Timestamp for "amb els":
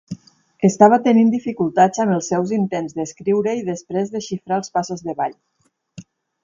2.05-2.31